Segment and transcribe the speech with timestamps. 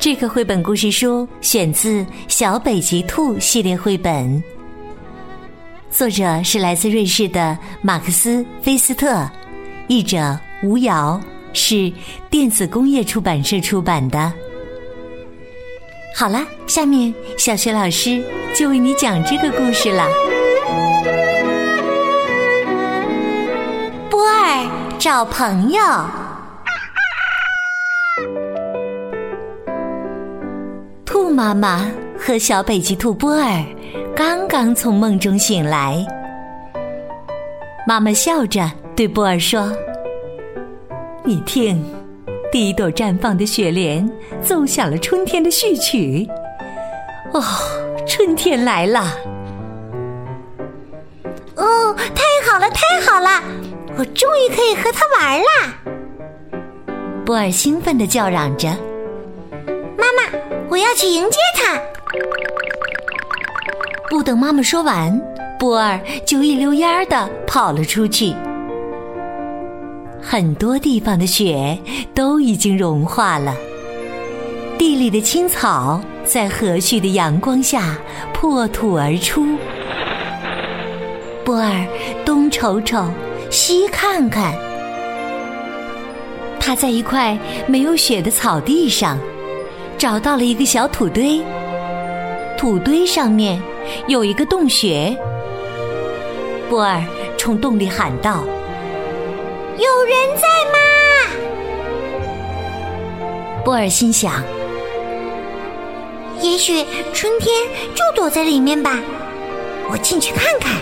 [0.00, 4.40] 这个绘本故事书选自《小北极兔》系列绘本。
[5.90, 9.28] 作者是来自瑞士的马克思·菲斯特，
[9.88, 11.20] 译者吴瑶，
[11.52, 11.92] 是
[12.30, 14.32] 电子工业出版社出版的。
[16.14, 20.06] 好了，下面小学老师就为你讲这个故事了。
[24.08, 25.82] 波儿找朋友。
[31.08, 33.64] 兔妈妈和小北极兔波儿。
[34.14, 36.06] 刚刚从梦中醒来，
[37.86, 39.72] 妈妈笑着对波儿说
[41.24, 41.82] ：“你听，
[42.52, 44.06] 第一朵绽放的雪莲
[44.42, 46.28] 奏响了春天的序曲。
[47.32, 47.42] 哦，
[48.06, 49.00] 春天来了！
[51.56, 53.42] 哦，太好了，太好了！
[53.96, 55.74] 我终于可以和它玩啦！”
[57.24, 58.68] 波儿兴奋地叫嚷着
[59.96, 60.37] ：“妈妈，
[60.70, 61.80] 我要去迎接他！”
[64.10, 65.20] 不等妈妈说完，
[65.58, 68.34] 波儿就一溜烟儿的跑了出去。
[70.20, 71.78] 很多地方的雪
[72.14, 73.54] 都已经融化了，
[74.76, 77.96] 地里的青草在和煦的阳光下
[78.32, 79.46] 破土而出。
[81.44, 81.86] 波儿
[82.24, 83.06] 东瞅瞅，
[83.50, 84.54] 西看看，
[86.58, 89.18] 他在一块没有雪的草地上
[89.98, 91.42] 找到了一个小土堆，
[92.56, 93.60] 土堆上面。
[94.06, 95.16] 有一个洞穴，
[96.68, 97.02] 波儿
[97.38, 98.44] 冲洞里喊道
[99.78, 100.78] ：“有人在吗？”
[103.64, 104.44] 波儿心想
[106.42, 107.50] ：“也许春天
[107.94, 108.98] 就躲在里面吧，
[109.90, 110.76] 我进去看看。”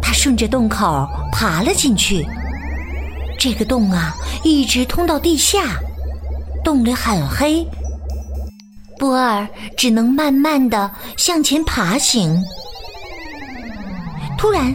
[0.00, 2.24] 他顺着洞口爬了进去。
[3.40, 4.14] 这个洞啊，
[4.44, 5.80] 一直通到地下，
[6.64, 7.66] 洞里很黑。
[8.98, 12.36] 波儿只能慢慢的向前爬行。
[14.38, 14.74] 突然，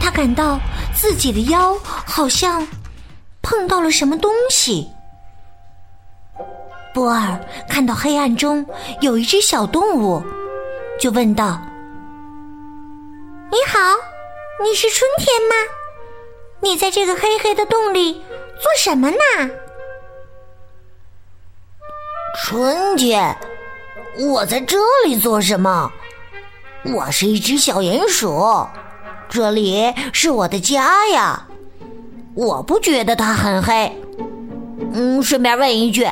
[0.00, 0.60] 他感到
[0.94, 2.66] 自己的腰好像
[3.42, 4.86] 碰到了什么东西。
[6.94, 8.64] 波儿看到黑暗中
[9.00, 10.22] 有一只小动物，
[11.00, 11.60] 就问道
[13.50, 13.78] ：“你好，
[14.62, 15.54] 你是春天吗？
[16.60, 19.16] 你在这个黑黑的洞里做什么呢？”
[22.44, 23.36] 春天。
[24.18, 25.90] 我在这里做什么？
[26.84, 28.66] 我是一只小鼹鼠，
[29.28, 31.46] 这里是我的家呀。
[32.34, 33.92] 我不觉得它很黑。
[34.92, 36.08] 嗯，顺便问一句，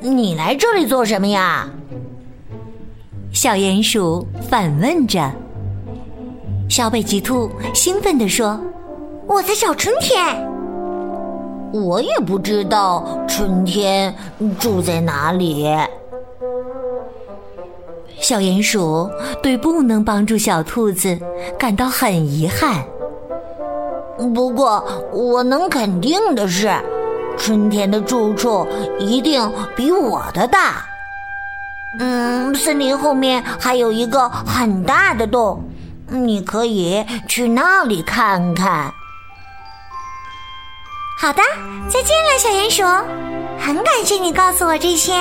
[0.00, 1.68] 你来这里做什么呀？
[3.32, 5.30] 小鼹鼠反问着。
[6.68, 8.60] 小北极兔兴奋地说
[9.26, 10.53] ：“我在找春天。
[11.74, 14.14] 我也不知道春天
[14.60, 15.66] 住在哪里。”
[18.20, 19.10] 小鼹鼠
[19.42, 21.18] 对不能帮助小兔子
[21.58, 22.84] 感到很遗憾。
[24.32, 24.82] 不过，
[25.12, 26.70] 我能肯定的是，
[27.36, 28.64] 春天的住处
[29.00, 30.86] 一定比我的大。
[31.98, 35.62] 嗯，森林后面还有一个很大的洞，
[36.08, 38.92] 你可以去那里看看。
[41.24, 41.40] 好的，
[41.88, 42.82] 再见了，小鼹鼠。
[43.58, 45.14] 很感谢你告诉我这些。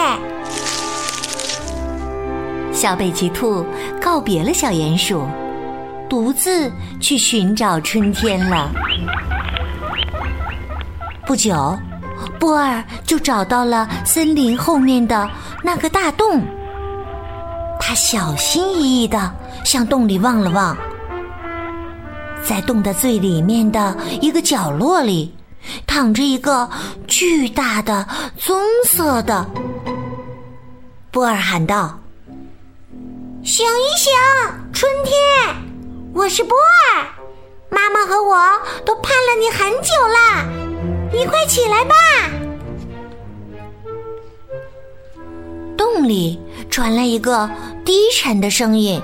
[2.74, 3.66] 小北极兔
[4.02, 5.26] 告别了小鼹鼠，
[6.10, 6.70] 独自
[7.00, 8.70] 去寻找春天了。
[11.26, 11.80] 不久，
[12.38, 15.30] 波儿就找到了森林后面的
[15.64, 16.44] 那个大洞。
[17.80, 20.76] 他小心翼翼的向洞里望了望，
[22.44, 25.34] 在洞的最里面的一个角落里，
[25.86, 26.70] 躺着一个
[27.08, 28.08] 巨大的
[28.38, 29.46] 棕色的。
[31.12, 32.00] 波儿喊道。
[33.44, 34.12] 醒一醒，
[34.72, 35.14] 春天，
[36.14, 37.06] 我是波儿，
[37.70, 38.38] 妈妈和我
[38.86, 40.46] 都盼了你很久啦，
[41.12, 41.96] 你快起来吧。
[45.78, 46.40] 洞里
[46.70, 47.50] 传来一个
[47.84, 49.02] 低沉的声音：“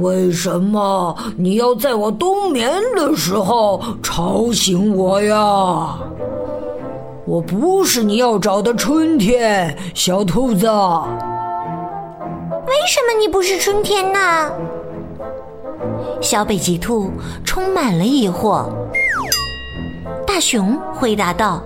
[0.00, 5.98] 为什么你要在我冬眠的时候吵醒我呀？
[7.24, 10.66] 我不是你要找的春天，小兔子。”
[12.66, 14.52] 为什么你不是春天呢？
[16.20, 17.10] 小北极兔
[17.44, 18.66] 充满了疑惑。
[20.26, 21.62] 大熊回答道：“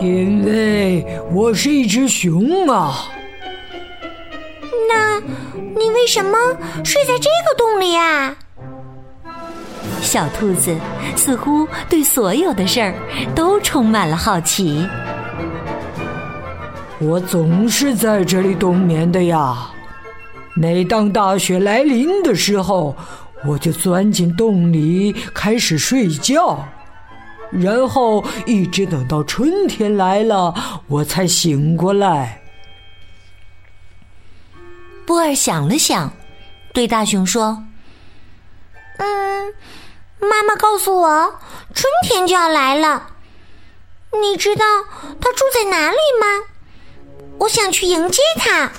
[0.00, 2.94] 因为我是一只熊啊。”
[4.88, 5.20] 那，
[5.78, 6.38] 你为什么
[6.82, 8.34] 睡在这个洞里啊？
[10.00, 10.74] 小兔子
[11.14, 12.94] 似乎对所有的事儿
[13.34, 14.86] 都充满了好奇。
[16.98, 19.70] 我总是在这里冬眠的呀。
[20.54, 22.96] 每当大雪来临的时候，
[23.44, 26.66] 我就钻进洞里开始睡觉，
[27.50, 30.54] 然后一直等到春天来了，
[30.86, 32.40] 我才醒过来。
[35.06, 36.12] 波儿想了想，
[36.74, 37.62] 对大熊说
[38.98, 39.54] ：“嗯，
[40.18, 41.38] 妈妈告诉我，
[41.72, 43.06] 春天就要来了。
[44.20, 44.64] 你知道
[45.20, 46.26] 他住在哪里吗？
[47.38, 48.70] 我想去迎接他。”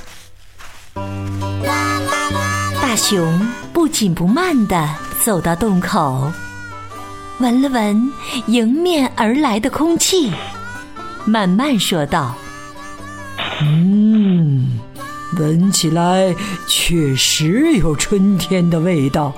[2.82, 3.40] 大熊
[3.72, 4.90] 不紧不慢地
[5.24, 6.32] 走到洞口，
[7.40, 8.12] 闻了闻
[8.48, 10.32] 迎面而来的空气，
[11.26, 12.36] 慢慢说道
[13.62, 14.77] ：“嗯。”
[15.40, 16.36] 闻起来
[16.68, 19.34] 确实有春天的味道，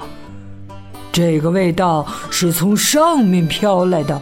[1.12, 4.22] 这个味道是从上面飘来的，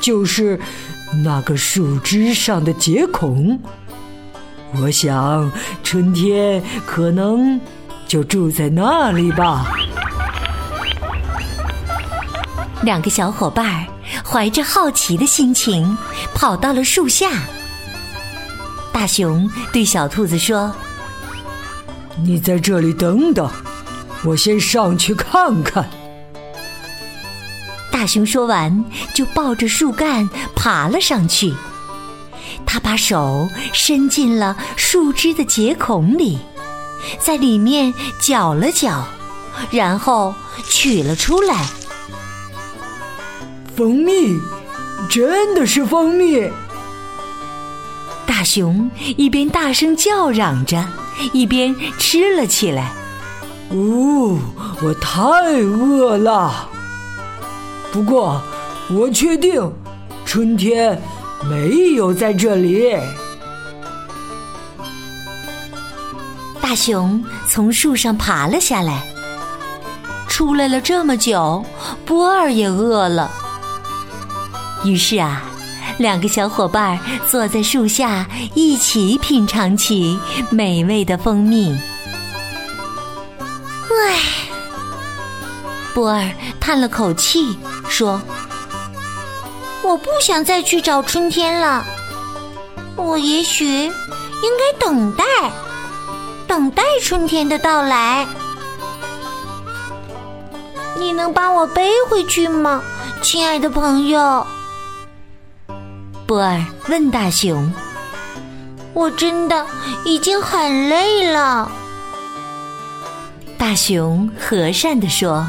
[0.00, 0.58] 就是
[1.24, 3.60] 那个树枝上的结孔。
[4.80, 5.50] 我想
[5.82, 7.60] 春天可能
[8.06, 9.66] 就住在那里吧。
[12.82, 13.86] 两个小伙伴
[14.24, 15.96] 怀着好奇的心情
[16.34, 17.30] 跑到了树下。
[18.92, 20.74] 大熊对小兔子说
[22.24, 23.50] ：“你在这里等等，
[24.24, 25.88] 我先上去看看。”
[27.92, 28.84] 大熊说完，
[29.14, 31.52] 就抱着树干爬了上去。
[32.64, 36.38] 他把手伸进了树枝的结孔里，
[37.18, 39.06] 在里面搅了搅，
[39.70, 40.34] 然后
[40.68, 41.66] 取了出来。
[43.76, 44.38] 蜂蜜，
[45.08, 46.50] 真的是蜂蜜！
[48.26, 50.86] 大熊一边大声叫嚷着，
[51.32, 52.92] 一边吃了起来。
[53.70, 54.38] 哦，
[54.82, 55.20] 我太
[55.60, 56.68] 饿了。
[57.92, 58.40] 不过，
[58.90, 59.72] 我确定
[60.24, 61.00] 春天
[61.48, 62.96] 没有在这里。
[66.60, 69.02] 大熊从树上爬了下来，
[70.28, 71.64] 出来了这么久，
[72.04, 73.30] 波儿也饿了。
[74.84, 75.42] 于是啊。
[75.98, 76.98] 两个小伙伴
[77.28, 80.18] 坐在树下，一起品尝起
[80.50, 81.74] 美味的蜂蜜。
[83.88, 84.20] 唉，
[85.94, 86.28] 波尔
[86.60, 87.58] 叹了口气
[87.88, 88.20] 说
[89.82, 91.82] ：“我不想再去找春天了。
[92.96, 95.24] 我也许应该等待，
[96.46, 98.26] 等待春天的到来。
[100.98, 102.82] 你能把我背回去吗，
[103.22, 104.46] 亲爱的朋友？”
[106.26, 107.72] 波尔问大熊
[108.92, 109.64] ：“我真的
[110.04, 111.70] 已经很累了。”
[113.56, 115.46] 大熊和善地说：“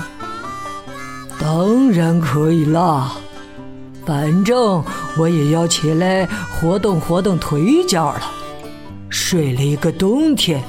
[1.42, 3.14] 当然可以啦，
[4.06, 4.84] 反正
[5.18, 8.22] 我也要起来活动活动腿脚了。
[9.10, 10.64] 睡了一个冬天，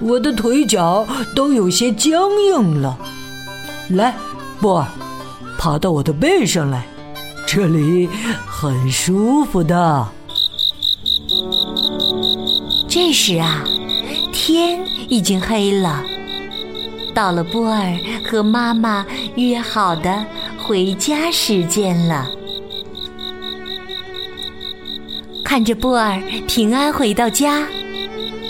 [0.00, 1.06] 我的腿脚
[1.36, 2.98] 都有些僵硬了。
[3.90, 4.14] 来，
[4.62, 4.86] 波尔，
[5.58, 6.86] 爬到我的背上来。”
[7.54, 8.08] 这里
[8.46, 10.08] 很舒服的。
[12.88, 13.62] 这时啊，
[14.32, 14.80] 天
[15.10, 16.02] 已经黑了，
[17.14, 17.94] 到了波尔
[18.24, 19.04] 和妈妈
[19.36, 20.24] 约好的
[20.56, 22.26] 回家时间了。
[25.44, 27.68] 看着波尔平安回到家，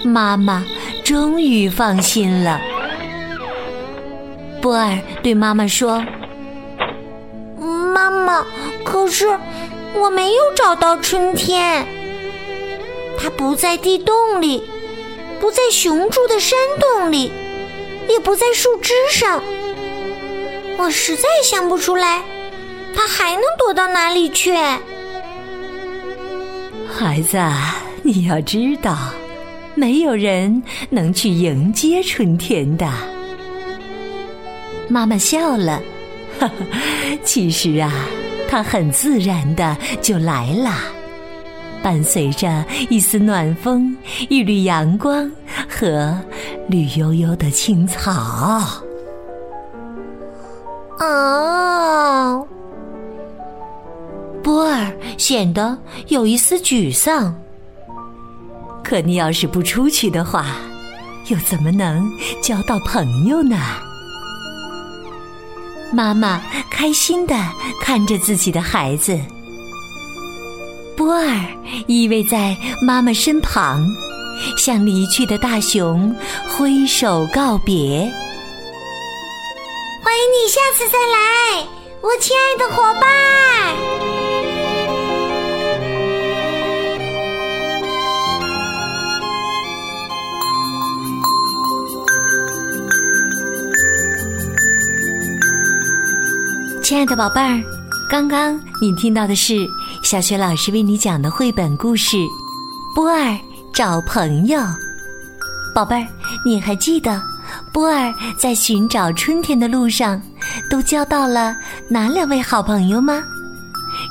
[0.05, 0.65] 妈妈
[1.03, 2.61] 终于放心了。
[4.61, 6.01] 波尔对妈妈说。
[9.03, 9.27] 可是
[9.95, 11.85] 我没有找到春天，
[13.19, 14.63] 它不在地洞里，
[15.41, 17.33] 不在熊住的山洞里，
[18.09, 19.43] 也不在树枝上。
[20.79, 22.23] 我实在想不出来，
[22.95, 24.55] 它还能躲到哪里去？
[26.97, 27.37] 孩子，
[28.05, 28.97] 你要知道，
[29.75, 32.89] 没有人能去迎接春天的。
[34.87, 35.83] 妈妈笑了，
[36.39, 36.55] 哈哈，
[37.25, 37.93] 其实啊。
[38.53, 40.75] 它很自然的就来了，
[41.83, 43.97] 伴随着一丝暖风、
[44.29, 45.31] 一缕阳光
[45.67, 46.15] 和
[46.69, 48.85] 绿油油的青草。
[50.99, 52.47] 哦，
[54.43, 55.79] 波尔显得
[56.09, 57.35] 有一丝沮丧。
[58.85, 60.45] 可你要是不出去的话，
[61.29, 62.07] 又怎么能
[62.43, 63.57] 交到朋友呢？
[65.93, 67.35] 妈妈开心地
[67.81, 69.19] 看着自己的孩子，
[70.97, 71.47] 波儿
[71.87, 72.57] 依偎在
[72.87, 73.87] 妈妈身旁，
[74.57, 76.15] 向离去的大熊
[76.49, 78.11] 挥手告别。
[80.03, 81.67] 欢迎你下次再来，
[82.01, 84.02] 我亲爱的伙伴。
[96.93, 97.59] 亲爱的宝贝儿，
[98.07, 99.67] 刚刚你听到的是
[100.03, 102.19] 小雪老师为你讲的绘本故事
[102.95, 103.35] 《波儿
[103.73, 104.61] 找朋友》。
[105.75, 106.07] 宝贝儿，
[106.45, 107.19] 你还记得
[107.73, 110.21] 波儿在寻找春天的路上
[110.69, 111.57] 都交到了
[111.89, 113.25] 哪两位好朋友吗？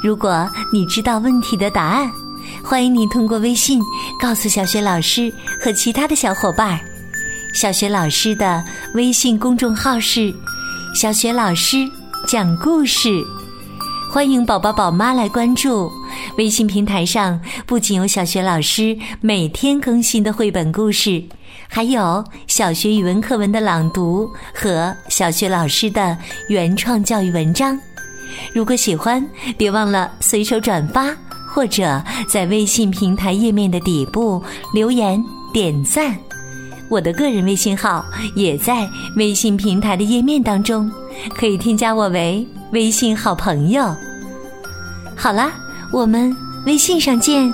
[0.01, 2.11] 如果你知道问题的答案，
[2.63, 3.79] 欢迎你通过微信
[4.19, 5.31] 告诉小雪老师
[5.63, 6.79] 和其他的小伙伴。
[7.53, 10.33] 小雪老师的微信公众号是
[10.99, 11.87] “小雪老师”。
[12.31, 13.09] 讲故事，
[14.09, 15.91] 欢迎宝宝宝妈来关注。
[16.37, 21.21] 微信平台上不仅有小学老师每天更新的绘本故事，
[21.67, 27.77] 还有小学语文课文的朗读和小学老师的原创教育文章。
[28.53, 29.21] 如果喜欢，
[29.57, 31.13] 别忘了随手转发，
[31.53, 34.41] 或者在微信平台页面的底部
[34.73, 35.21] 留言
[35.51, 36.17] 点赞。
[36.89, 38.05] 我的个人微信号
[38.37, 40.89] 也在微信平台的页面当中，
[41.35, 43.95] 可以添加我为微信好朋友。
[45.15, 45.51] 好啦，
[45.91, 46.35] 我们
[46.65, 47.51] 微信上见。